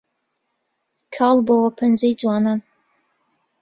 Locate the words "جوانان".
2.19-2.59